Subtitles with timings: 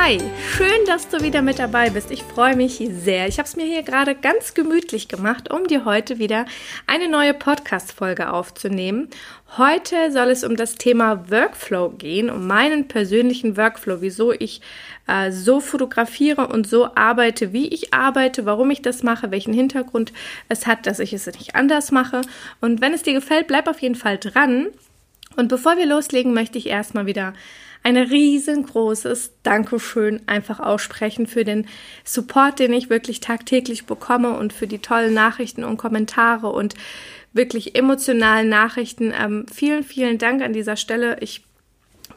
[0.00, 0.20] Hi,
[0.52, 2.12] schön, dass du wieder mit dabei bist.
[2.12, 3.26] Ich freue mich sehr.
[3.26, 6.46] Ich habe es mir hier gerade ganz gemütlich gemacht, um dir heute wieder
[6.86, 9.08] eine neue Podcast-Folge aufzunehmen.
[9.58, 14.60] Heute soll es um das Thema Workflow gehen, um meinen persönlichen Workflow, wieso ich
[15.08, 20.12] äh, so fotografiere und so arbeite, wie ich arbeite, warum ich das mache, welchen Hintergrund
[20.48, 22.20] es hat, dass ich es nicht anders mache.
[22.60, 24.68] Und wenn es dir gefällt, bleib auf jeden Fall dran.
[25.36, 27.34] Und bevor wir loslegen, möchte ich erstmal wieder
[27.88, 31.66] ein riesengroßes Dankeschön einfach aussprechen für den
[32.04, 36.74] Support, den ich wirklich tagtäglich bekomme und für die tollen Nachrichten und Kommentare und
[37.32, 39.14] wirklich emotionalen Nachrichten.
[39.18, 41.16] Ähm, vielen, vielen Dank an dieser Stelle.
[41.20, 41.44] Ich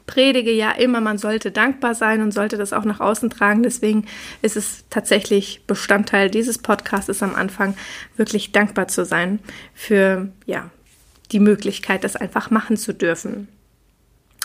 [0.07, 3.63] predige ja immer, man sollte dankbar sein und sollte das auch nach außen tragen.
[3.63, 4.07] Deswegen
[4.41, 7.77] ist es tatsächlich Bestandteil dieses Podcasts am Anfang,
[8.17, 9.39] wirklich dankbar zu sein
[9.73, 10.69] für ja,
[11.31, 13.47] die Möglichkeit, das einfach machen zu dürfen.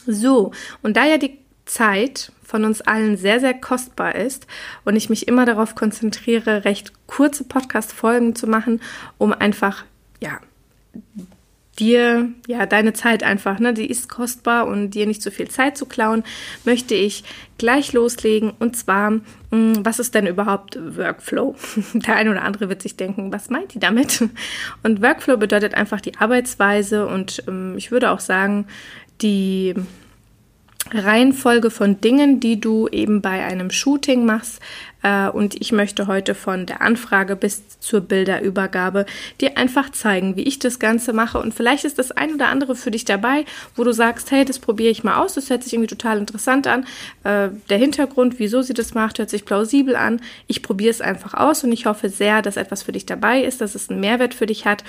[0.07, 4.47] So, und da ja die Zeit von uns allen sehr, sehr kostbar ist
[4.85, 8.81] und ich mich immer darauf konzentriere, recht kurze Podcast-Folgen zu machen,
[9.19, 9.84] um einfach,
[10.21, 10.39] ja,
[11.79, 15.77] dir, ja, deine Zeit einfach, ne, die ist kostbar und dir nicht so viel Zeit
[15.77, 16.25] zu klauen,
[16.65, 17.25] möchte ich
[17.59, 18.53] gleich loslegen.
[18.59, 21.55] Und zwar, mh, hm, was ist denn überhaupt Workflow?
[21.95, 24.23] Der eine oder andere wird sich denken, was meint die damit?
[24.83, 28.67] Und Workflow bedeutet einfach die Arbeitsweise und ähm, ich würde auch sagen,
[29.22, 29.75] die
[30.92, 34.61] Reihenfolge von Dingen, die du eben bei einem Shooting machst.
[35.03, 39.06] Äh, und ich möchte heute von der Anfrage bis zur Bilderübergabe
[39.41, 41.39] dir einfach zeigen, wie ich das Ganze mache.
[41.39, 43.44] Und vielleicht ist das ein oder andere für dich dabei,
[43.75, 45.34] wo du sagst, hey, das probiere ich mal aus.
[45.34, 46.87] Das hört sich irgendwie total interessant an.
[47.25, 50.21] Äh, der Hintergrund, wieso sie das macht, hört sich plausibel an.
[50.47, 53.60] Ich probiere es einfach aus und ich hoffe sehr, dass etwas für dich dabei ist,
[53.60, 54.84] dass es einen Mehrwert für dich hat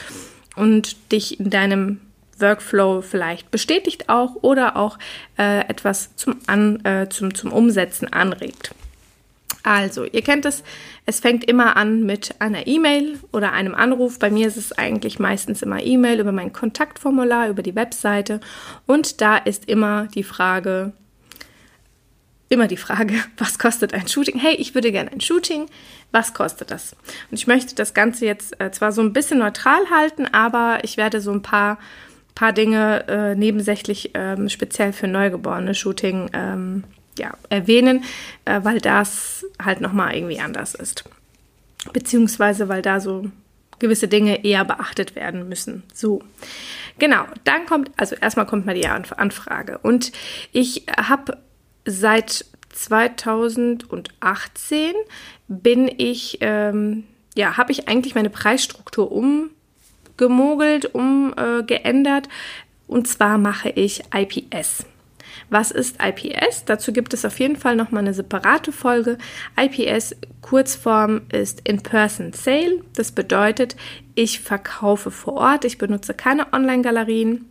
[0.56, 2.02] und dich in deinem
[2.40, 4.98] Workflow vielleicht bestätigt auch oder auch
[5.38, 8.74] äh, etwas zum, An, äh, zum, zum Umsetzen anregt.
[9.64, 10.64] Also, ihr kennt es,
[11.06, 14.18] es fängt immer an mit einer E-Mail oder einem Anruf.
[14.18, 18.40] Bei mir ist es eigentlich meistens immer E-Mail über mein Kontaktformular, über die Webseite.
[18.86, 20.94] Und da ist immer die Frage,
[22.50, 24.40] immer die Frage, was kostet ein Shooting?
[24.40, 25.66] Hey, ich würde gerne ein Shooting.
[26.12, 26.96] Was kostet das?
[27.30, 30.96] Und ich möchte das Ganze jetzt äh, zwar so ein bisschen neutral halten, aber ich
[30.96, 31.78] werde so ein paar
[32.38, 36.84] paar Dinge äh, nebensächlich ähm, speziell für neugeborene Shooting ähm,
[37.18, 38.04] ja, erwähnen,
[38.46, 41.04] äh, weil das halt nochmal irgendwie anders ist.
[41.94, 43.26] Beziehungsweise weil da so
[43.80, 45.82] gewisse Dinge eher beachtet werden müssen.
[45.96, 46.22] So,
[47.00, 49.80] genau, dann kommt, also erstmal kommt mal die Anfrage.
[49.80, 50.12] Und
[50.52, 51.40] ich habe
[51.86, 54.94] seit 2018
[55.48, 57.06] bin ich, ähm,
[57.36, 59.50] ja, habe ich eigentlich meine Preisstruktur um
[60.18, 62.28] gemogelt, umgeändert.
[62.28, 62.30] Äh,
[62.88, 64.86] und zwar mache ich IPS.
[65.50, 66.66] Was ist IPS?
[66.66, 69.18] Dazu gibt es auf jeden Fall nochmal eine separate Folge.
[69.58, 72.82] IPS Kurzform ist In-Person Sale.
[72.96, 73.76] Das bedeutet,
[74.16, 75.66] ich verkaufe vor Ort.
[75.66, 77.46] Ich benutze keine Online-Galerien.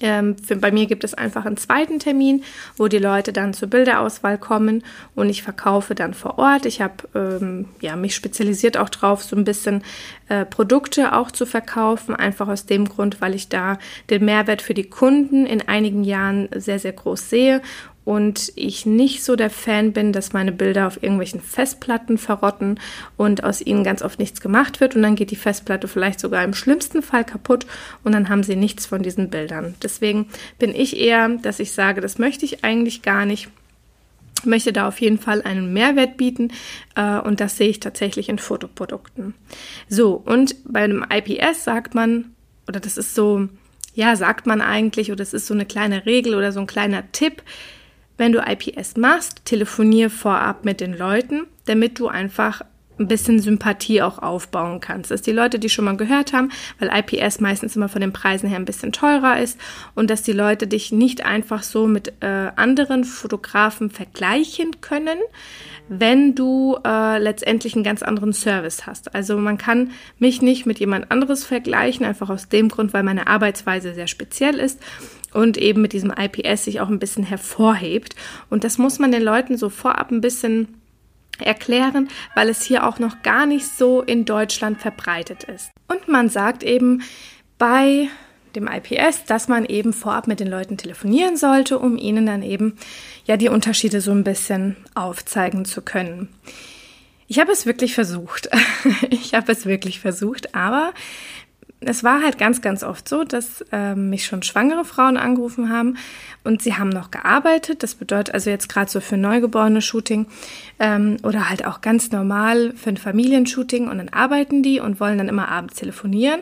[0.00, 2.44] Ähm, für, bei mir gibt es einfach einen zweiten Termin,
[2.76, 6.66] wo die Leute dann zur Bilderauswahl kommen und ich verkaufe dann vor Ort.
[6.66, 9.82] Ich habe ähm, ja, mich spezialisiert auch drauf, so ein bisschen
[10.28, 13.78] äh, Produkte auch zu verkaufen, einfach aus dem Grund, weil ich da
[14.10, 17.62] den Mehrwert für die Kunden in einigen Jahren sehr, sehr groß sehe
[18.08, 22.80] und ich nicht so der Fan bin, dass meine Bilder auf irgendwelchen Festplatten verrotten
[23.18, 26.42] und aus ihnen ganz oft nichts gemacht wird und dann geht die Festplatte vielleicht sogar
[26.42, 27.66] im schlimmsten Fall kaputt
[28.04, 29.74] und dann haben sie nichts von diesen Bildern.
[29.82, 30.24] Deswegen
[30.58, 33.50] bin ich eher, dass ich sage, das möchte ich eigentlich gar nicht
[34.42, 36.50] möchte da auf jeden Fall einen Mehrwert bieten
[36.94, 39.34] äh, und das sehe ich tatsächlich in Fotoprodukten.
[39.86, 42.32] So, und bei einem IPS sagt man,
[42.66, 43.48] oder das ist so,
[43.94, 47.12] ja, sagt man eigentlich, oder das ist so eine kleine Regel oder so ein kleiner
[47.12, 47.42] Tipp,
[48.18, 52.62] wenn du IPS machst, telefonier vorab mit den Leuten, damit du einfach
[52.98, 55.10] ein bisschen Sympathie auch aufbauen kannst.
[55.10, 58.48] Dass die Leute, die schon mal gehört haben, weil IPS meistens immer von den Preisen
[58.48, 59.58] her ein bisschen teurer ist
[59.94, 65.18] und dass die Leute dich nicht einfach so mit äh, anderen Fotografen vergleichen können,
[65.88, 69.14] wenn du äh, letztendlich einen ganz anderen Service hast.
[69.14, 73.26] Also man kann mich nicht mit jemand anderes vergleichen, einfach aus dem Grund, weil meine
[73.26, 74.80] Arbeitsweise sehr speziell ist
[75.32, 78.14] und eben mit diesem IPS sich auch ein bisschen hervorhebt.
[78.50, 80.68] Und das muss man den Leuten so vorab ein bisschen
[81.40, 85.70] erklären, weil es hier auch noch gar nicht so in Deutschland verbreitet ist.
[85.86, 87.02] Und man sagt eben,
[87.58, 88.08] bei
[88.54, 92.76] dem IPS, dass man eben vorab mit den Leuten telefonieren sollte, um ihnen dann eben
[93.24, 96.28] ja die Unterschiede so ein bisschen aufzeigen zu können.
[97.26, 98.48] Ich habe es wirklich versucht.
[99.10, 100.92] ich habe es wirklich versucht, aber
[101.80, 105.96] es war halt ganz, ganz oft so, dass äh, mich schon schwangere Frauen angerufen haben
[106.42, 107.82] und sie haben noch gearbeitet.
[107.82, 110.26] Das bedeutet also jetzt gerade so für neugeborene Shooting
[110.80, 115.18] ähm, oder halt auch ganz normal für ein Familienshooting und dann arbeiten die und wollen
[115.18, 116.40] dann immer abends telefonieren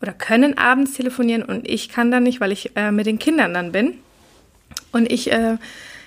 [0.00, 3.52] oder können abends telefonieren und ich kann dann nicht, weil ich äh, mit den Kindern
[3.52, 3.94] dann bin.
[4.92, 5.56] Und ich äh,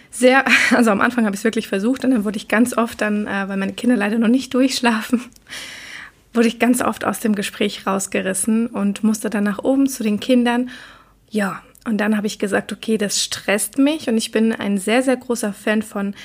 [0.10, 3.02] sehr, also am Anfang habe ich es wirklich versucht und dann wurde ich ganz oft
[3.02, 5.22] dann, äh, weil meine Kinder leider noch nicht durchschlafen,
[6.34, 10.20] wurde ich ganz oft aus dem Gespräch rausgerissen und musste dann nach oben zu den
[10.20, 10.70] Kindern.
[11.30, 15.04] Ja, und dann habe ich gesagt, okay, das stresst mich und ich bin ein sehr,
[15.04, 16.16] sehr großer Fan von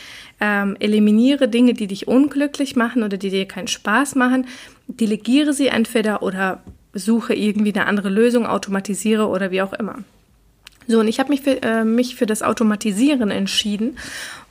[0.41, 4.47] ähm, eliminiere Dinge, die dich unglücklich machen oder die dir keinen Spaß machen,
[4.87, 6.63] delegiere sie entweder oder
[6.95, 9.97] suche irgendwie eine andere Lösung, automatisiere oder wie auch immer.
[10.87, 13.99] So, und ich habe mich für, äh, mich für das Automatisieren entschieden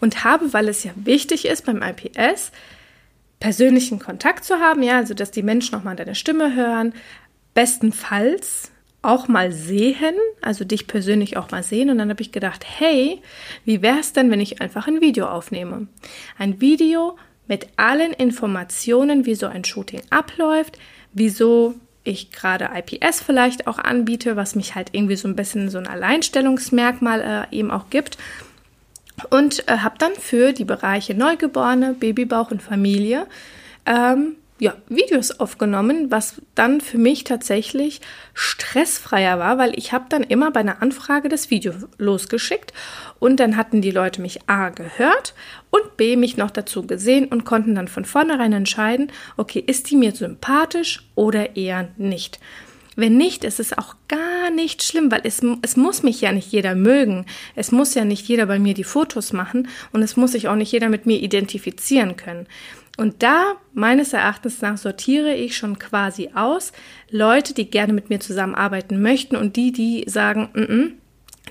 [0.02, 2.52] und habe, weil es ja wichtig ist beim IPS,
[3.40, 6.94] persönlichen Kontakt zu haben, ja, also dass die Menschen nochmal deine Stimme hören,
[7.54, 11.90] bestenfalls auch mal sehen, also dich persönlich auch mal sehen.
[11.90, 13.22] Und dann habe ich gedacht, hey,
[13.64, 15.88] wie wäre es denn, wenn ich einfach ein Video aufnehme?
[16.38, 17.18] Ein Video
[17.48, 20.78] mit allen Informationen, wie so ein Shooting abläuft,
[21.14, 25.78] wieso ich gerade IPS vielleicht auch anbiete, was mich halt irgendwie so ein bisschen so
[25.78, 28.18] ein Alleinstellungsmerkmal äh, eben auch gibt
[29.30, 33.28] und äh, habe dann für die Bereiche Neugeborene, Babybauch und Familie
[33.86, 38.02] ähm, ja, Videos aufgenommen, was dann für mich tatsächlich
[38.34, 42.74] stressfreier war, weil ich habe dann immer bei einer Anfrage das Video losgeschickt
[43.20, 45.36] und dann hatten die Leute mich A gehört
[45.70, 49.96] und B mich noch dazu gesehen und konnten dann von vornherein entscheiden, okay, ist die
[49.96, 52.40] mir sympathisch oder eher nicht.
[52.98, 56.52] Wenn nicht, ist es auch gar nicht schlimm, weil es, es muss mich ja nicht
[56.52, 57.28] jeder mögen.
[57.56, 60.56] Es muss ja nicht jeder bei mir die Fotos machen und es muss sich auch
[60.56, 62.48] nicht jeder mit mir identifizieren können.
[62.98, 66.72] Und da, meines Erachtens nach, sortiere ich schon quasi aus
[67.12, 70.92] Leute, die gerne mit mir zusammenarbeiten möchten und die, die sagen, mm -mm,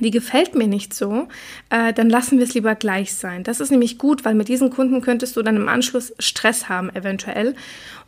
[0.01, 1.29] die gefällt mir nicht so,
[1.71, 3.45] äh, dann lassen wir es lieber gleich sein.
[3.45, 6.95] Das ist nämlich gut, weil mit diesen Kunden könntest du dann im Anschluss Stress haben,
[6.95, 7.55] eventuell.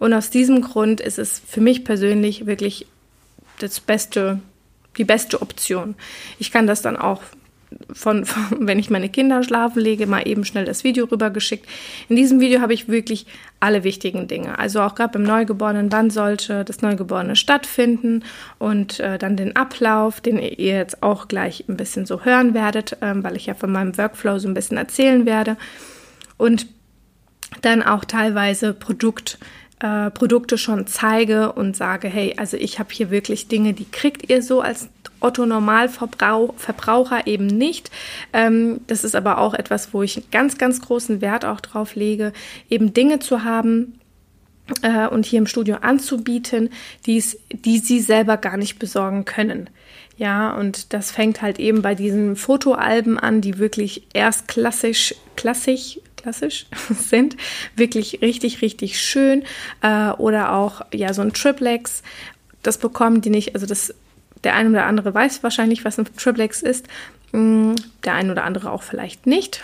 [0.00, 2.86] Und aus diesem Grund ist es für mich persönlich wirklich
[3.58, 4.40] das beste,
[4.96, 5.94] die beste Option.
[6.38, 7.22] Ich kann das dann auch
[7.92, 11.66] von, von, wenn ich meine Kinder schlafen lege, mal eben schnell das Video rübergeschickt.
[12.08, 13.26] In diesem Video habe ich wirklich
[13.60, 14.58] alle wichtigen Dinge.
[14.58, 18.24] Also auch gerade beim Neugeborenen, wann sollte das Neugeborene stattfinden
[18.58, 22.96] und äh, dann den Ablauf, den ihr jetzt auch gleich ein bisschen so hören werdet,
[23.00, 25.56] ähm, weil ich ja von meinem Workflow so ein bisschen erzählen werde.
[26.36, 26.66] Und
[27.62, 29.38] dann auch teilweise Produkt
[29.80, 34.28] äh, Produkte schon zeige und sage, hey, also ich habe hier wirklich Dinge, die kriegt
[34.30, 34.88] ihr so als
[35.20, 37.90] Otto Normalverbraucher eben nicht.
[38.32, 42.32] Ähm, das ist aber auch etwas, wo ich ganz, ganz großen Wert auch drauf lege,
[42.68, 43.98] eben Dinge zu haben,
[44.82, 46.70] äh, und hier im Studio anzubieten,
[47.06, 49.70] die's, die sie selber gar nicht besorgen können.
[50.16, 56.00] Ja, und das fängt halt eben bei diesen Fotoalben an, die wirklich erst klassisch, klassisch,
[56.18, 57.36] klassisch sind,
[57.76, 59.44] wirklich richtig, richtig schön.
[59.82, 62.02] Äh, oder auch ja so ein Triplex.
[62.62, 63.94] Das bekommen die nicht, also das
[64.44, 66.86] der ein oder andere weiß wahrscheinlich, was ein Triplex ist.
[67.32, 69.62] Mm, der ein oder andere auch vielleicht nicht.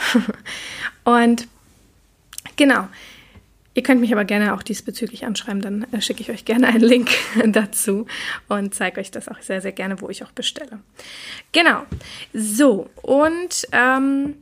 [1.05, 1.47] Und
[2.57, 2.89] genau.
[3.77, 6.85] Ihr könnt mich aber gerne auch diesbezüglich anschreiben, dann äh, schicke ich euch gerne einen
[6.85, 7.11] Link
[7.47, 8.07] dazu
[8.49, 10.79] und zeige euch das auch sehr, sehr gerne, wo ich auch bestelle.
[11.51, 11.83] Genau.
[12.33, 14.37] So, und ähm,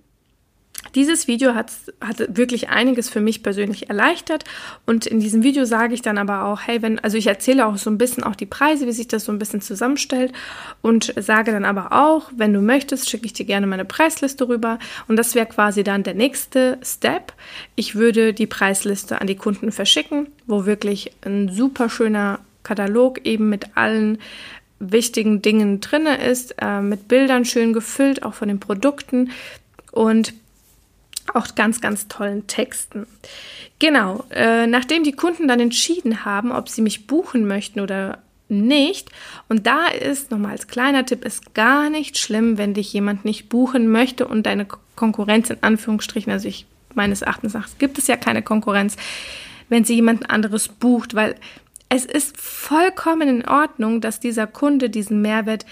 [0.95, 4.45] dieses Video hat, hat wirklich einiges für mich persönlich erleichtert.
[4.87, 7.79] Und in diesem Video sage ich dann aber auch, hey, wenn, also ich erzähle auch
[7.79, 10.33] so ein bisschen auch die Preise, wie sich das so ein bisschen zusammenstellt.
[10.83, 14.79] Und sage dann aber auch, wenn du möchtest, schicke ich dir gerne meine Preisliste rüber.
[15.09, 17.33] Und das wäre quasi dann der nächste Step.
[17.75, 23.49] Ich würde die Preisliste an die Kunden verschicken, wo wirklich ein super schöner Katalog eben
[23.49, 24.19] mit allen
[24.79, 29.31] wichtigen Dingen drinne ist, äh, mit Bildern schön gefüllt, auch von den Produkten.
[29.93, 30.35] Und
[31.35, 33.07] auch ganz, ganz tollen Texten.
[33.79, 39.11] Genau, äh, nachdem die Kunden dann entschieden haben, ob sie mich buchen möchten oder nicht.
[39.49, 43.49] Und da ist nochmal als kleiner Tipp, ist gar nicht schlimm, wenn dich jemand nicht
[43.49, 48.17] buchen möchte und deine Konkurrenz in Anführungsstrichen, also ich meines Erachtens nach, gibt es ja
[48.17, 48.97] keine Konkurrenz,
[49.69, 51.35] wenn sie jemand anderes bucht, weil
[51.88, 55.67] es ist vollkommen in Ordnung, dass dieser Kunde diesen Mehrwert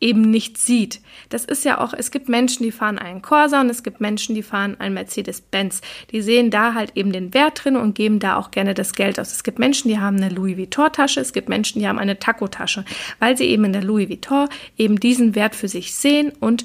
[0.00, 1.00] eben nicht sieht.
[1.28, 4.34] Das ist ja auch, es gibt Menschen, die fahren einen Corsa und es gibt Menschen,
[4.34, 5.82] die fahren einen Mercedes-Benz.
[6.10, 9.20] Die sehen da halt eben den Wert drin und geben da auch gerne das Geld
[9.20, 9.32] aus.
[9.32, 12.84] Es gibt Menschen, die haben eine Louis Vuitton-Tasche, es gibt Menschen, die haben eine Taco-Tasche,
[13.18, 16.64] weil sie eben in der Louis Vuitton eben diesen Wert für sich sehen und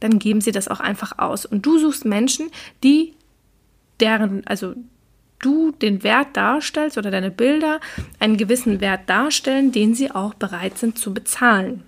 [0.00, 1.46] dann geben sie das auch einfach aus.
[1.46, 2.50] Und du suchst Menschen,
[2.82, 3.14] die
[4.00, 4.74] deren, also
[5.38, 7.80] du den Wert darstellst oder deine Bilder
[8.18, 11.84] einen gewissen Wert darstellen, den sie auch bereit sind zu bezahlen.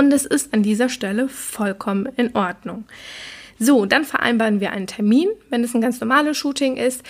[0.00, 2.84] Und es ist an dieser Stelle vollkommen in Ordnung.
[3.58, 7.02] So, dann vereinbaren wir einen Termin, wenn es ein ganz normales Shooting ist.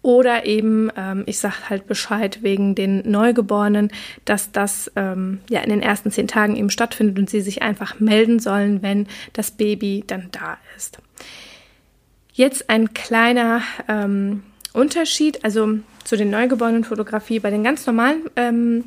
[0.00, 3.90] Oder eben, ähm, ich sage halt Bescheid wegen den Neugeborenen,
[4.24, 8.00] dass das ähm, ja in den ersten zehn Tagen eben stattfindet und sie sich einfach
[8.00, 11.00] melden sollen, wenn das Baby dann da ist.
[12.32, 17.40] Jetzt ein kleiner ähm, Unterschied, also zu den neugeborenen Fotografie.
[17.40, 18.84] Bei den ganz normalen ähm,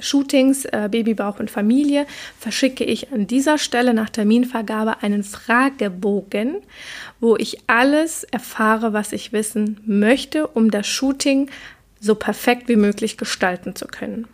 [0.00, 2.06] Shootings äh, Babybauch und Familie
[2.38, 6.56] verschicke ich an dieser Stelle nach Terminvergabe einen Fragebogen,
[7.20, 11.50] wo ich alles erfahre, was ich wissen möchte, um das Shooting
[12.00, 14.26] so perfekt wie möglich gestalten zu können.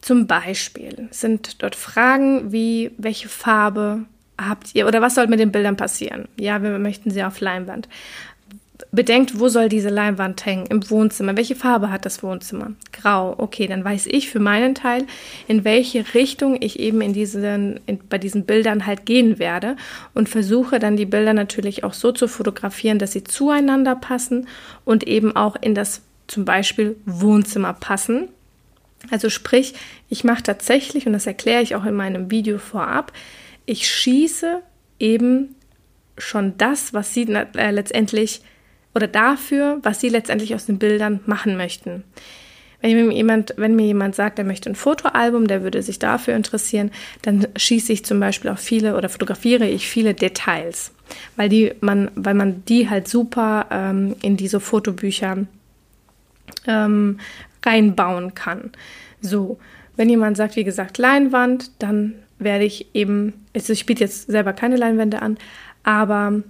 [0.00, 4.04] Zum Beispiel sind dort Fragen wie, welche Farbe
[4.36, 6.28] habt ihr oder was soll mit den Bildern passieren?
[6.38, 7.88] Ja, wir möchten sie auf Leinwand
[8.94, 10.66] bedenkt, wo soll diese Leinwand hängen?
[10.66, 11.36] Im Wohnzimmer.
[11.36, 12.72] Welche Farbe hat das Wohnzimmer?
[12.92, 13.34] Grau.
[13.38, 15.06] Okay, dann weiß ich für meinen Teil,
[15.48, 19.76] in welche Richtung ich eben in diesen, in, bei diesen Bildern halt gehen werde
[20.14, 24.48] und versuche dann die Bilder natürlich auch so zu fotografieren, dass sie zueinander passen
[24.84, 28.28] und eben auch in das zum Beispiel Wohnzimmer passen.
[29.10, 29.74] Also sprich,
[30.08, 33.12] ich mache tatsächlich, und das erkläre ich auch in meinem Video vorab,
[33.66, 34.60] ich schieße
[34.98, 35.54] eben
[36.16, 38.42] schon das, was sie äh, letztendlich
[38.94, 42.04] oder dafür, was sie letztendlich aus den Bildern machen möchten.
[42.80, 46.36] Wenn mir jemand, wenn mir jemand sagt, er möchte ein Fotoalbum, der würde sich dafür
[46.36, 46.90] interessieren,
[47.22, 50.92] dann schieße ich zum Beispiel auch viele oder fotografiere ich viele Details,
[51.36, 55.46] weil die man, weil man die halt super ähm, in diese Fotobücher
[56.66, 57.18] ähm,
[57.64, 58.70] reinbauen kann.
[59.22, 59.58] So,
[59.96, 64.52] wenn jemand sagt, wie gesagt, Leinwand, dann werde ich eben, also ich biete jetzt selber
[64.52, 65.38] keine Leinwände an,
[65.84, 66.42] aber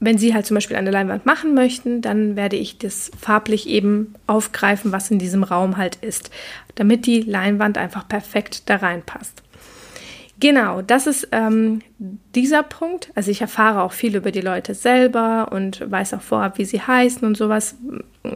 [0.00, 4.14] wenn Sie halt zum Beispiel eine Leinwand machen möchten, dann werde ich das farblich eben
[4.26, 6.30] aufgreifen, was in diesem Raum halt ist,
[6.76, 9.42] damit die Leinwand einfach perfekt da reinpasst.
[10.40, 13.10] Genau, das ist ähm, dieser Punkt.
[13.16, 16.80] Also ich erfahre auch viel über die Leute selber und weiß auch vorab, wie sie
[16.80, 17.74] heißen und sowas.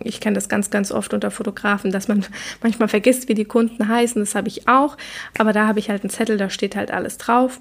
[0.03, 2.27] Ich kenne das ganz, ganz oft unter Fotografen, dass man
[2.63, 4.21] manchmal vergisst, wie die Kunden heißen.
[4.21, 4.97] Das habe ich auch.
[5.39, 7.61] Aber da habe ich halt einen Zettel, da steht halt alles drauf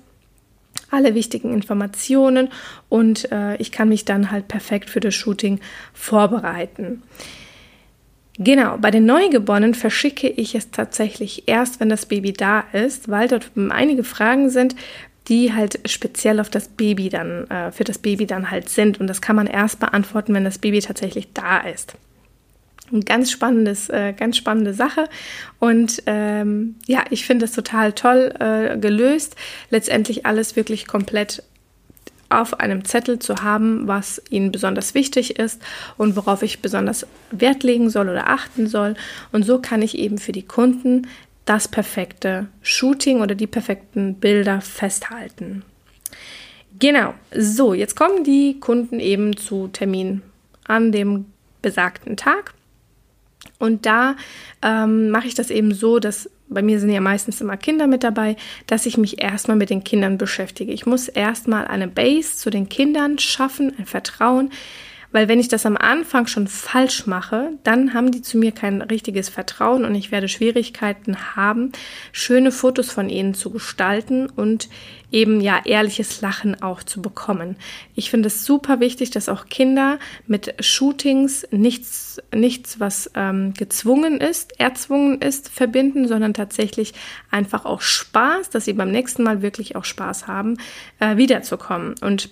[0.89, 2.49] alle wichtigen Informationen
[2.89, 5.59] und äh, ich kann mich dann halt perfekt für das Shooting
[5.93, 7.01] vorbereiten.
[8.37, 13.27] Genau, bei den Neugeborenen verschicke ich es tatsächlich erst, wenn das Baby da ist, weil
[13.27, 14.75] dort einige Fragen sind,
[15.27, 18.99] die halt speziell auf das Baby dann, äh, für das Baby dann halt sind.
[18.99, 21.95] Und das kann man erst beantworten, wenn das Baby tatsächlich da ist.
[22.91, 25.07] Ein ganz spannendes, äh, ganz spannende Sache.
[25.59, 29.35] Und ähm, ja, ich finde es total toll äh, gelöst,
[29.69, 31.43] letztendlich alles wirklich komplett
[32.31, 35.61] auf einem Zettel zu haben, was Ihnen besonders wichtig ist
[35.97, 38.95] und worauf ich besonders Wert legen soll oder achten soll.
[39.31, 41.07] Und so kann ich eben für die Kunden
[41.45, 45.63] das perfekte Shooting oder die perfekten Bilder festhalten.
[46.79, 50.21] Genau, so, jetzt kommen die Kunden eben zu Termin
[50.65, 51.25] an dem
[51.61, 52.53] besagten Tag.
[53.61, 54.15] Und da
[54.61, 58.03] ähm, mache ich das eben so, dass bei mir sind ja meistens immer Kinder mit
[58.03, 58.35] dabei,
[58.67, 60.73] dass ich mich erstmal mit den Kindern beschäftige.
[60.73, 64.51] Ich muss erstmal eine Base zu den Kindern schaffen, ein Vertrauen,
[65.11, 68.81] weil wenn ich das am Anfang schon falsch mache, dann haben die zu mir kein
[68.81, 71.71] richtiges Vertrauen und ich werde Schwierigkeiten haben,
[72.11, 74.69] schöne Fotos von ihnen zu gestalten und
[75.11, 77.57] eben ja ehrliches Lachen auch zu bekommen.
[77.95, 84.21] Ich finde es super wichtig, dass auch Kinder mit Shootings nichts, nichts was ähm, gezwungen
[84.21, 86.93] ist, erzwungen ist, verbinden, sondern tatsächlich
[87.29, 90.57] einfach auch Spaß, dass sie beim nächsten Mal wirklich auch Spaß haben,
[90.99, 91.95] äh, wiederzukommen.
[92.01, 92.29] Und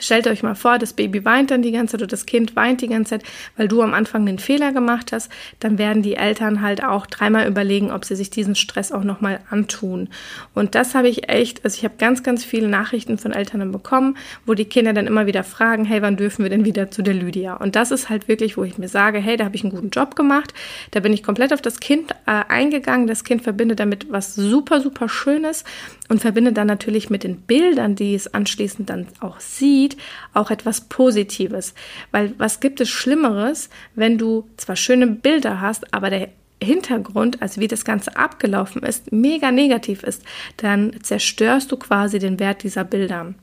[0.00, 2.80] Stellt euch mal vor, das Baby weint dann die ganze Zeit oder das Kind weint
[2.80, 3.22] die ganze Zeit,
[3.56, 7.46] weil du am Anfang den Fehler gemacht hast, dann werden die Eltern halt auch dreimal
[7.46, 10.08] überlegen, ob sie sich diesen Stress auch nochmal antun.
[10.54, 14.16] Und das habe ich echt, also ich habe ganz, ganz viele Nachrichten von Eltern bekommen,
[14.46, 17.14] wo die Kinder dann immer wieder fragen, hey, wann dürfen wir denn wieder zu der
[17.14, 17.54] Lydia?
[17.54, 19.90] Und das ist halt wirklich, wo ich mir sage, hey, da habe ich einen guten
[19.90, 20.54] Job gemacht,
[20.90, 24.80] da bin ich komplett auf das Kind äh, eingegangen, das Kind verbindet damit was super,
[24.80, 25.64] super Schönes
[26.08, 29.96] und verbindet dann natürlich mit den Bildern, die es anschließend dann auch sieht, sieht,
[30.34, 31.74] auch etwas Positives.
[32.10, 36.28] Weil was gibt es Schlimmeres, wenn du zwar schöne Bilder hast, aber der
[36.62, 40.22] Hintergrund, also wie das Ganze abgelaufen ist, mega negativ ist,
[40.56, 43.34] dann zerstörst du quasi den Wert dieser Bilder.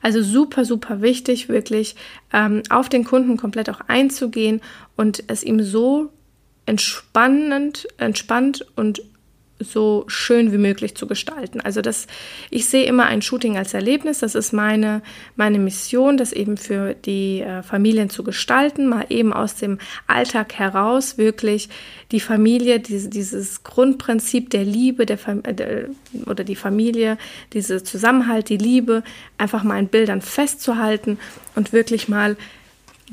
[0.00, 1.96] Also super, super wichtig, wirklich
[2.32, 4.60] ähm, auf den Kunden komplett auch einzugehen
[4.96, 6.12] und es ihm so
[6.66, 9.02] entspannend, entspannt und
[9.60, 11.60] so schön wie möglich zu gestalten.
[11.60, 12.06] Also das,
[12.50, 14.20] ich sehe immer ein Shooting als Erlebnis.
[14.20, 15.02] Das ist meine,
[15.36, 20.54] meine Mission, das eben für die äh, Familien zu gestalten, mal eben aus dem Alltag
[20.54, 21.68] heraus wirklich
[22.12, 25.88] die Familie, diese, dieses Grundprinzip der Liebe der, äh, der,
[26.26, 27.18] oder die Familie,
[27.52, 29.02] diese Zusammenhalt, die Liebe,
[29.38, 31.18] einfach mal in Bildern festzuhalten
[31.54, 32.36] und wirklich mal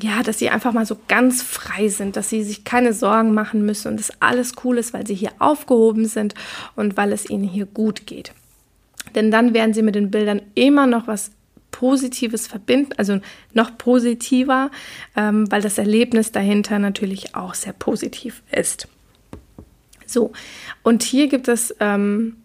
[0.00, 3.64] ja, dass sie einfach mal so ganz frei sind, dass sie sich keine Sorgen machen
[3.64, 6.34] müssen und dass alles cool ist, weil sie hier aufgehoben sind
[6.74, 8.32] und weil es ihnen hier gut geht.
[9.14, 11.30] Denn dann werden sie mit den Bildern immer noch was
[11.70, 13.20] Positives verbinden, also
[13.52, 14.70] noch positiver,
[15.14, 18.88] ähm, weil das Erlebnis dahinter natürlich auch sehr positiv ist.
[20.06, 20.32] So,
[20.82, 22.36] und hier gibt es ähm,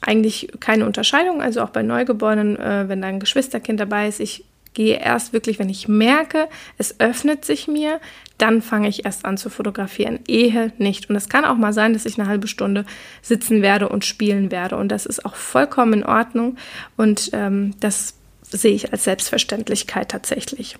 [0.00, 4.20] eigentlich keine Unterscheidung, also auch bei Neugeborenen, äh, wenn da ein Geschwisterkind dabei ist.
[4.20, 8.00] Ich gehe erst wirklich, wenn ich merke, es öffnet sich mir,
[8.38, 10.18] dann fange ich erst an zu fotografieren.
[10.26, 11.08] Ehe nicht.
[11.08, 12.84] Und es kann auch mal sein, dass ich eine halbe Stunde
[13.22, 14.76] sitzen werde und spielen werde.
[14.76, 16.56] Und das ist auch vollkommen in Ordnung.
[16.96, 20.76] Und ähm, das sehe ich als Selbstverständlichkeit tatsächlich.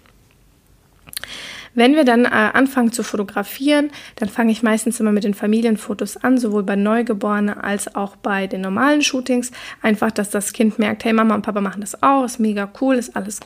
[1.77, 6.17] Wenn wir dann äh, anfangen zu fotografieren, dann fange ich meistens immer mit den Familienfotos
[6.17, 9.51] an, sowohl bei Neugeborenen als auch bei den normalen Shootings.
[9.83, 12.95] Einfach, dass das Kind merkt, hey, Mama und Papa machen das auch, ist mega cool,
[12.95, 13.41] ist alles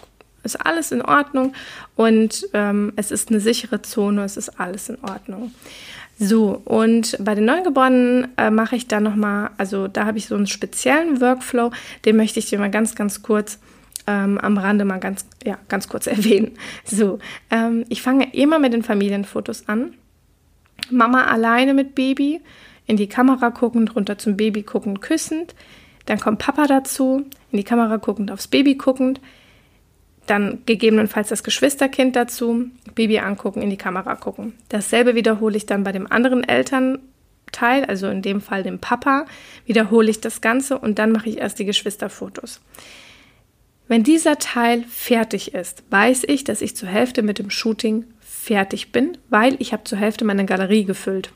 [0.48, 1.52] ist alles in Ordnung
[1.94, 5.52] und ähm, es ist eine sichere Zone, es ist alles in Ordnung.
[6.18, 10.34] So, und bei den Neugeborenen äh, mache ich dann nochmal, also da habe ich so
[10.34, 11.70] einen speziellen Workflow,
[12.04, 13.60] den möchte ich dir mal ganz, ganz kurz
[14.08, 16.56] ähm, am Rande mal ganz, ja, ganz kurz erwähnen.
[16.84, 19.94] So, ähm, ich fange immer mit den Familienfotos an.
[20.90, 22.40] Mama alleine mit Baby,
[22.86, 25.54] in die Kamera guckend, runter zum Baby guckend, küssend.
[26.06, 29.20] Dann kommt Papa dazu, in die Kamera guckend, aufs Baby guckend
[30.30, 34.54] dann gegebenenfalls das Geschwisterkind dazu, Baby angucken, in die Kamera gucken.
[34.68, 39.26] Dasselbe wiederhole ich dann bei dem anderen Elternteil, also in dem Fall dem Papa,
[39.66, 42.60] wiederhole ich das Ganze und dann mache ich erst die Geschwisterfotos.
[43.88, 48.92] Wenn dieser Teil fertig ist, weiß ich, dass ich zur Hälfte mit dem Shooting fertig
[48.92, 51.30] bin, weil ich habe zur Hälfte meine Galerie gefüllt.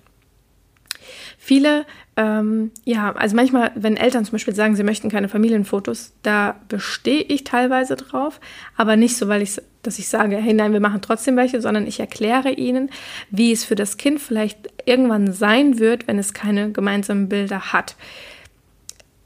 [1.44, 6.55] Viele, ähm, ja, also manchmal, wenn Eltern zum Beispiel sagen, sie möchten keine Familienfotos, da
[6.68, 8.38] bestehe ich teilweise drauf,
[8.76, 11.88] aber nicht so, weil ich, dass ich sage, hey, nein, wir machen trotzdem welche, sondern
[11.88, 12.90] ich erkläre ihnen,
[13.33, 17.96] wie es für das Kind vielleicht irgendwann sein wird, wenn es keine gemeinsamen Bilder hat.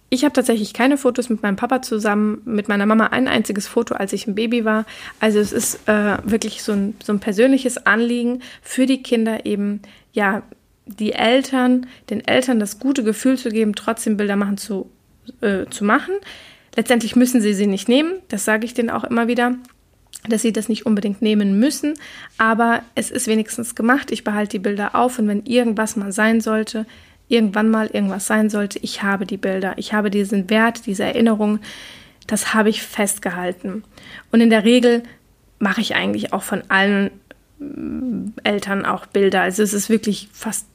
[0.09, 3.95] Ich habe tatsächlich keine Fotos mit meinem Papa zusammen, mit meiner Mama ein einziges Foto,
[3.95, 4.87] als ich ein Baby war.
[5.21, 9.83] Also es ist äh, wirklich so ein, so ein persönliches Anliegen für die Kinder eben,
[10.15, 10.45] ja,
[10.87, 14.91] die Eltern, den Eltern das gute Gefühl zu geben, trotzdem Bilder machen zu,
[15.41, 16.15] äh, zu machen.
[16.77, 19.57] Letztendlich müssen sie sie nicht nehmen, das sage ich denen auch immer wieder,
[20.29, 21.95] dass sie das nicht unbedingt nehmen müssen,
[22.39, 24.11] aber es ist wenigstens gemacht.
[24.11, 26.87] Ich behalte die Bilder auf und wenn irgendwas mal sein sollte,
[27.29, 31.61] irgendwann mal irgendwas sein sollte, ich habe die Bilder, ich habe diesen Wert, diese Erinnerung,
[32.27, 33.85] das habe ich festgehalten.
[34.33, 35.03] Und in der Regel
[35.59, 37.11] mache ich eigentlich auch von allen
[37.59, 39.43] mm, Eltern auch Bilder.
[39.43, 40.67] Also es ist wirklich fast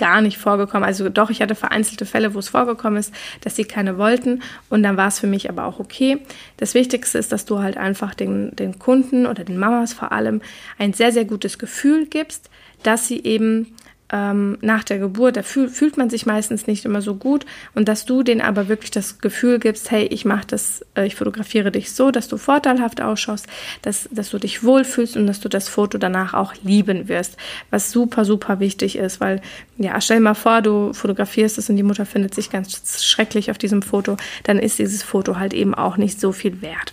[0.00, 0.82] gar nicht vorgekommen.
[0.82, 4.82] Also doch, ich hatte vereinzelte Fälle, wo es vorgekommen ist, dass sie keine wollten und
[4.82, 6.18] dann war es für mich aber auch okay.
[6.56, 10.40] Das Wichtigste ist, dass du halt einfach den, den Kunden oder den Mamas vor allem
[10.78, 12.48] ein sehr, sehr gutes Gefühl gibst,
[12.82, 13.74] dass sie eben
[14.12, 17.88] ähm, nach der Geburt, da fühl, fühlt man sich meistens nicht immer so gut und
[17.88, 21.70] dass du denen aber wirklich das Gefühl gibst, hey, ich mache das, äh, ich fotografiere
[21.70, 23.46] dich so, dass du vorteilhaft ausschaust,
[23.82, 27.36] dass, dass du dich wohlfühlst und dass du das Foto danach auch lieben wirst,
[27.70, 29.40] was super, super wichtig ist, weil,
[29.78, 33.58] ja, stell mal vor, du fotografierst es und die Mutter findet sich ganz schrecklich auf
[33.58, 36.92] diesem Foto, dann ist dieses Foto halt eben auch nicht so viel wert.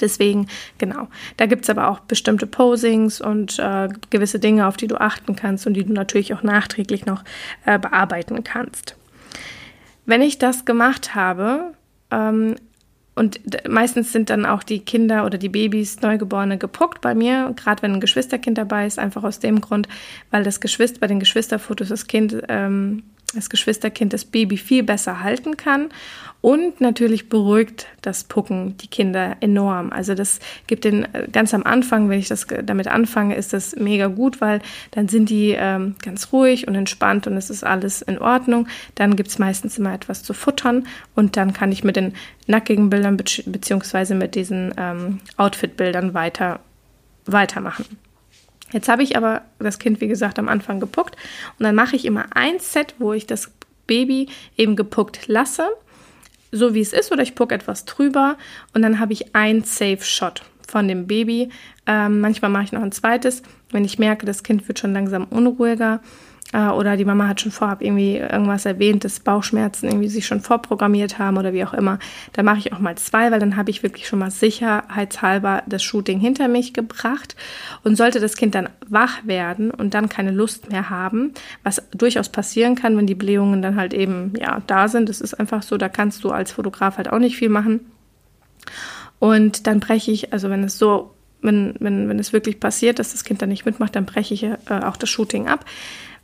[0.00, 1.08] Deswegen, genau.
[1.36, 5.36] Da gibt es aber auch bestimmte Posings und äh, gewisse Dinge, auf die du achten
[5.36, 7.24] kannst und die du natürlich auch nachträglich noch
[7.64, 8.96] äh, bearbeiten kannst.
[10.06, 11.72] Wenn ich das gemacht habe,
[12.10, 12.56] ähm,
[13.16, 17.82] und meistens sind dann auch die Kinder oder die Babys, Neugeborene, gepuckt bei mir, gerade
[17.82, 19.88] wenn ein Geschwisterkind dabei ist, einfach aus dem Grund,
[20.30, 23.04] weil das Geschwister, bei den Geschwisterfotos das Kind ähm,
[23.34, 25.90] das Geschwisterkind das Baby viel besser halten kann.
[26.44, 29.90] Und natürlich beruhigt das Pucken die Kinder enorm.
[29.90, 33.76] Also das gibt den äh, ganz am Anfang, wenn ich das damit anfange, ist das
[33.76, 38.02] mega gut, weil dann sind die ähm, ganz ruhig und entspannt und es ist alles
[38.02, 38.68] in Ordnung.
[38.94, 42.12] Dann gibt es meistens immer etwas zu futtern und dann kann ich mit den
[42.46, 46.60] nackigen Bildern be beziehungsweise mit diesen ähm, Outfit-Bildern weiter,
[47.24, 47.86] weitermachen.
[48.72, 51.16] Jetzt habe ich aber das Kind, wie gesagt, am Anfang gepuckt.
[51.58, 53.52] Und dann mache ich immer ein Set, wo ich das
[53.86, 55.68] Baby eben gepuckt lasse,
[56.50, 58.36] so wie es ist, oder ich pucke etwas drüber.
[58.72, 61.50] Und dann habe ich ein Safe Shot von dem Baby.
[61.86, 65.24] Ähm, manchmal mache ich noch ein zweites, wenn ich merke, das Kind wird schon langsam
[65.24, 66.00] unruhiger
[66.52, 71.18] oder die Mama hat schon vorab irgendwie irgendwas erwähnt, dass Bauchschmerzen irgendwie sich schon vorprogrammiert
[71.18, 71.98] haben oder wie auch immer,
[72.32, 75.82] dann mache ich auch mal zwei, weil dann habe ich wirklich schon mal sicherheitshalber das
[75.82, 77.34] Shooting hinter mich gebracht.
[77.82, 81.32] Und sollte das Kind dann wach werden und dann keine Lust mehr haben,
[81.64, 85.34] was durchaus passieren kann, wenn die Blähungen dann halt eben ja da sind, das ist
[85.34, 87.80] einfach so, da kannst du als Fotograf halt auch nicht viel machen.
[89.18, 91.10] Und dann breche ich, also wenn es so
[91.44, 94.44] wenn, wenn, wenn es wirklich passiert, dass das Kind dann nicht mitmacht, dann breche ich
[94.44, 95.66] äh, auch das Shooting ab.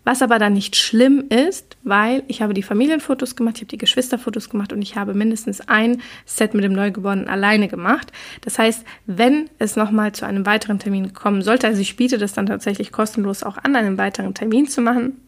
[0.05, 3.79] Was aber dann nicht schlimm ist, weil ich habe die Familienfotos gemacht, ich habe die
[3.79, 8.11] Geschwisterfotos gemacht und ich habe mindestens ein Set mit dem Neugeborenen alleine gemacht.
[8.41, 12.33] Das heißt, wenn es nochmal zu einem weiteren Termin kommen sollte, also ich biete das
[12.33, 15.21] dann tatsächlich kostenlos auch an, einen weiteren Termin zu machen.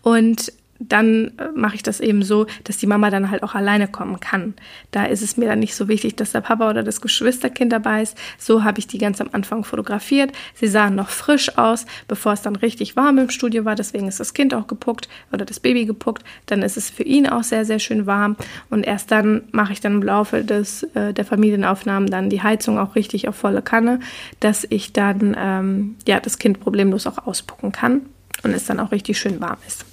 [0.00, 0.52] Und
[0.88, 4.20] dann äh, mache ich das eben so, dass die Mama dann halt auch alleine kommen
[4.20, 4.54] kann.
[4.90, 8.02] Da ist es mir dann nicht so wichtig, dass der Papa oder das Geschwisterkind dabei
[8.02, 8.16] ist.
[8.38, 10.32] So habe ich die ganz am Anfang fotografiert.
[10.54, 13.74] Sie sahen noch frisch aus, bevor es dann richtig warm im Studio war.
[13.74, 16.24] Deswegen ist das Kind auch gepuckt oder das Baby gepuckt.
[16.46, 18.36] Dann ist es für ihn auch sehr, sehr schön warm.
[18.70, 22.78] Und erst dann mache ich dann im Laufe des, äh, der Familienaufnahmen dann die Heizung
[22.78, 24.00] auch richtig auf volle Kanne,
[24.40, 28.02] dass ich dann ähm, ja, das Kind problemlos auch auspucken kann
[28.42, 29.84] und es dann auch richtig schön warm ist.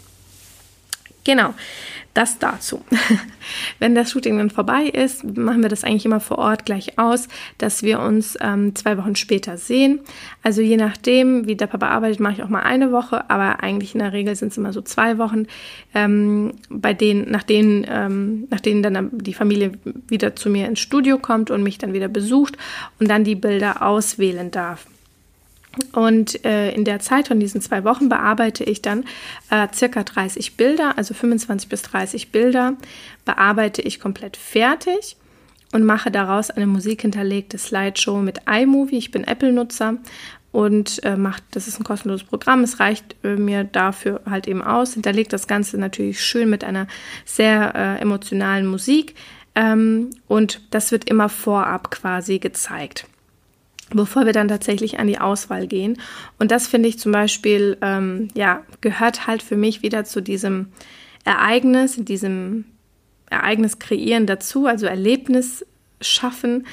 [1.25, 1.53] Genau,
[2.13, 2.81] das dazu.
[3.79, 7.27] Wenn das Shooting dann vorbei ist, machen wir das eigentlich immer vor Ort gleich aus,
[7.57, 9.99] dass wir uns ähm, zwei Wochen später sehen.
[10.43, 13.93] Also je nachdem, wie der Papa arbeitet, mache ich auch mal eine Woche, aber eigentlich
[13.93, 15.45] in der Regel sind es immer so zwei Wochen,
[15.93, 19.73] ähm, bei denen, nach denen, ähm, nach denen dann die Familie
[20.07, 22.57] wieder zu mir ins Studio kommt und mich dann wieder besucht
[22.99, 24.87] und dann die Bilder auswählen darf.
[25.91, 29.05] Und äh, in der Zeit von diesen zwei Wochen bearbeite ich dann
[29.49, 32.73] äh, circa 30 Bilder, also 25 bis 30 Bilder,
[33.25, 35.17] bearbeite ich komplett fertig
[35.71, 38.97] und mache daraus eine musikhinterlegte Slideshow mit iMovie.
[38.97, 39.97] Ich bin Apple-Nutzer
[40.51, 42.63] und äh, macht, das ist ein kostenloses Programm.
[42.63, 44.93] Es reicht äh, mir dafür halt eben aus.
[44.93, 46.87] Hinterlegt das Ganze natürlich schön mit einer
[47.25, 49.15] sehr äh, emotionalen Musik
[49.55, 53.05] ähm, und das wird immer vorab quasi gezeigt
[53.89, 55.97] bevor wir dann tatsächlich an die Auswahl gehen.
[56.37, 60.67] Und das finde ich zum Beispiel, ähm, ja, gehört halt für mich wieder zu diesem
[61.25, 62.65] Ereignis, diesem
[63.29, 65.65] Ereignis kreieren dazu, also Erlebnis
[66.01, 66.65] schaffen.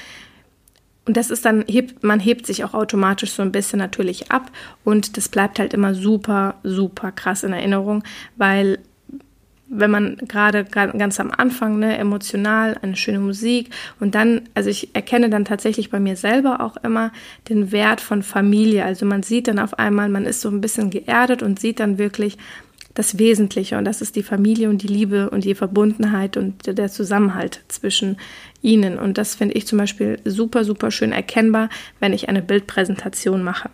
[1.05, 1.63] Und das ist dann,
[2.01, 4.51] man hebt sich auch automatisch so ein bisschen natürlich ab
[4.83, 8.03] und das bleibt halt immer super, super krass in Erinnerung,
[8.35, 8.79] weil
[9.69, 14.95] wenn man gerade ganz am Anfang, ne, emotional, eine schöne Musik und dann, also ich
[14.95, 17.11] erkenne dann tatsächlich bei mir selber auch immer
[17.49, 18.85] den Wert von Familie.
[18.85, 21.97] Also man sieht dann auf einmal, man ist so ein bisschen geerdet und sieht dann
[21.97, 22.37] wirklich
[22.93, 26.89] das Wesentliche und das ist die Familie und die Liebe und die Verbundenheit und der
[26.89, 28.17] Zusammenhalt zwischen
[28.63, 28.97] ihnen.
[28.97, 33.69] Und das finde ich zum Beispiel super, super schön erkennbar, wenn ich eine Bildpräsentation mache.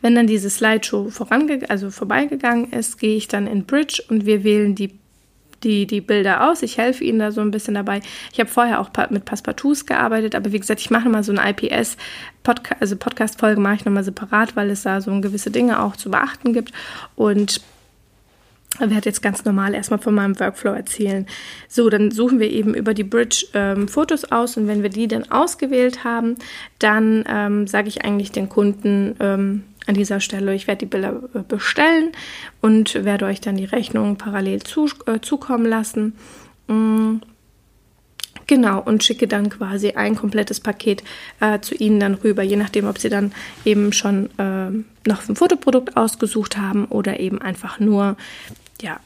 [0.00, 4.44] Wenn dann diese Slideshow vorange also vorbeigegangen ist, gehe ich dann in Bridge und wir
[4.44, 4.98] wählen die
[5.64, 6.62] die, die Bilder aus.
[6.62, 8.00] Ich helfe ihnen da so ein bisschen dabei.
[8.32, 11.50] Ich habe vorher auch mit Passepartouts gearbeitet, aber wie gesagt, ich mache nochmal so eine
[11.50, 11.96] IPS,
[12.42, 16.10] Podca also Podcast-Folge mache ich nochmal separat, weil es da so gewisse Dinge auch zu
[16.10, 16.72] beachten gibt.
[17.16, 17.60] Und
[18.78, 21.26] werde jetzt ganz normal erstmal von meinem Workflow erzählen.
[21.68, 25.08] So, dann suchen wir eben über die Bridge ähm, Fotos aus und wenn wir die
[25.08, 26.36] dann ausgewählt haben,
[26.78, 30.54] dann ähm, sage ich eigentlich den Kunden, ähm, an dieser Stelle.
[30.54, 32.12] Ich werde die Bilder äh, bestellen
[32.60, 36.14] und werde euch dann die Rechnung parallel zu, äh, zukommen lassen.
[36.68, 37.16] Mm.
[38.46, 41.02] Genau, und schicke dann quasi ein komplettes Paket
[41.40, 43.32] äh, zu Ihnen dann rüber, je nachdem, ob Sie dann
[43.66, 44.70] eben schon äh,
[45.06, 48.16] noch ein Fotoprodukt ausgesucht haben oder eben einfach nur,
[48.80, 49.00] ja,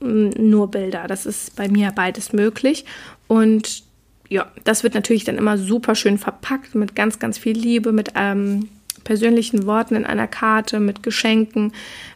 [0.00, 1.06] nur Bilder.
[1.06, 2.84] Das ist bei mir beides möglich.
[3.28, 3.82] Und
[4.28, 8.12] ja, das wird natürlich dann immer super schön verpackt mit ganz, ganz viel Liebe, mit
[8.14, 8.68] ähm,
[9.04, 11.72] persönlichen Worten in einer Karte, mit Geschenken,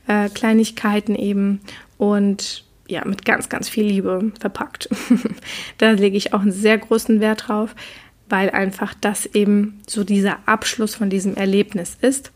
[0.07, 1.61] äh, Kleinigkeiten eben
[1.99, 4.89] und ja, mit ganz, ganz viel Liebe verpackt.
[5.79, 7.75] da lege ich auch einen sehr großen Wert drauf,
[8.29, 12.33] weil einfach das eben so dieser Abschluss von diesem Erlebnis ist.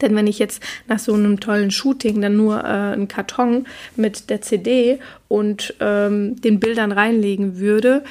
[0.00, 4.30] Denn wenn ich jetzt nach so einem tollen Shooting dann nur äh, einen Karton mit
[4.30, 8.04] der CD und ähm, den Bildern reinlegen würde,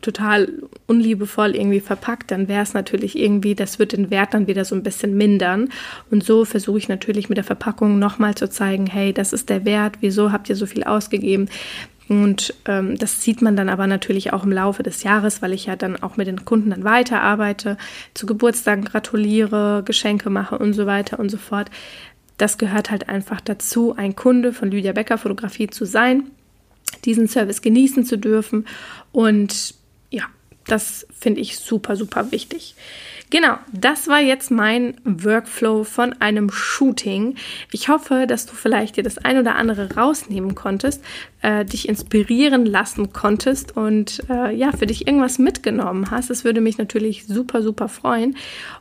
[0.00, 0.52] total
[0.86, 4.74] unliebevoll irgendwie verpackt, dann wäre es natürlich irgendwie, das wird den Wert dann wieder so
[4.74, 5.70] ein bisschen mindern.
[6.10, 9.64] Und so versuche ich natürlich mit der Verpackung nochmal zu zeigen, hey, das ist der
[9.64, 11.48] Wert, wieso habt ihr so viel ausgegeben?
[12.08, 15.66] Und ähm, das sieht man dann aber natürlich auch im Laufe des Jahres, weil ich
[15.66, 17.76] ja dann auch mit den Kunden dann weiterarbeite,
[18.14, 21.70] zu Geburtstagen gratuliere, Geschenke mache und so weiter und so fort.
[22.38, 26.30] Das gehört halt einfach dazu, ein Kunde von Lydia Becker Fotografie zu sein,
[27.04, 28.66] diesen Service genießen zu dürfen
[29.12, 29.74] und
[30.10, 30.24] ja,
[30.66, 32.74] das finde ich super, super wichtig.
[33.30, 37.34] Genau, das war jetzt mein Workflow von einem Shooting.
[37.72, 41.04] Ich hoffe, dass du vielleicht dir das ein oder andere rausnehmen konntest,
[41.42, 46.30] äh, dich inspirieren lassen konntest und äh, ja, für dich irgendwas mitgenommen hast.
[46.30, 48.34] Das würde mich natürlich super, super freuen.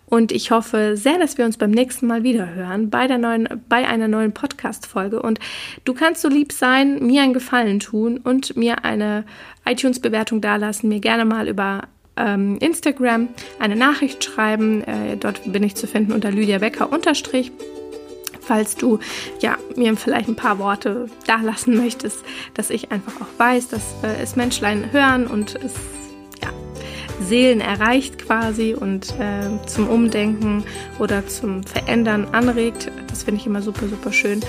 [0.05, 3.49] Und ich hoffe sehr, dass wir uns beim nächsten Mal wieder hören bei, der neuen,
[3.67, 5.21] bei einer neuen Podcast-Folge.
[5.21, 5.39] Und
[5.83, 9.25] du kannst so lieb sein, mir einen Gefallen tun und mir eine
[9.65, 11.81] iTunes-Bewertung dalassen, mir gerne mal über
[12.17, 14.83] ähm, Instagram eine Nachricht schreiben.
[14.83, 17.51] Äh, dort bin ich zu finden unter Lydia Becker unterstrich.
[18.41, 18.99] Falls du
[19.41, 23.81] ja mir vielleicht ein paar Worte da lassen möchtest, dass ich einfach auch weiß, dass
[24.03, 25.73] äh, es Menschlein hören und es
[27.19, 30.63] Seelen erreicht quasi und äh, zum Umdenken
[30.99, 32.91] oder zum Verändern anregt.
[33.07, 34.41] Das finde ich immer super, super schön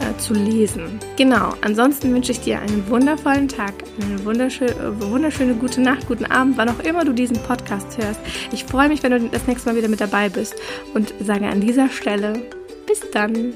[0.00, 0.98] äh, zu lesen.
[1.16, 6.56] Genau, ansonsten wünsche ich dir einen wundervollen Tag, eine wunderschöne, wunderschöne gute Nacht, guten Abend,
[6.56, 8.20] wann auch immer du diesen Podcast hörst.
[8.52, 10.54] Ich freue mich, wenn du das nächste Mal wieder mit dabei bist
[10.94, 12.42] und sage an dieser Stelle
[12.86, 13.54] bis dann.